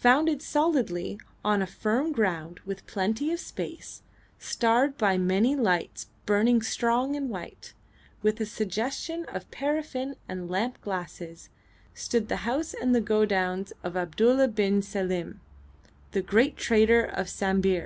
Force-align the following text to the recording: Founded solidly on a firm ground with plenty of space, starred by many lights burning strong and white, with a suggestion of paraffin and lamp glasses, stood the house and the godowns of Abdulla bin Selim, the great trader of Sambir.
Founded 0.00 0.40
solidly 0.40 1.20
on 1.44 1.60
a 1.60 1.66
firm 1.66 2.10
ground 2.10 2.60
with 2.64 2.86
plenty 2.86 3.30
of 3.30 3.38
space, 3.38 4.00
starred 4.38 4.96
by 4.96 5.18
many 5.18 5.54
lights 5.54 6.06
burning 6.24 6.62
strong 6.62 7.14
and 7.14 7.28
white, 7.28 7.74
with 8.22 8.40
a 8.40 8.46
suggestion 8.46 9.26
of 9.26 9.50
paraffin 9.50 10.16
and 10.30 10.48
lamp 10.48 10.80
glasses, 10.80 11.50
stood 11.92 12.28
the 12.30 12.36
house 12.48 12.72
and 12.72 12.94
the 12.94 13.02
godowns 13.02 13.74
of 13.84 13.98
Abdulla 13.98 14.48
bin 14.48 14.80
Selim, 14.80 15.42
the 16.12 16.22
great 16.22 16.56
trader 16.56 17.04
of 17.04 17.26
Sambir. 17.28 17.74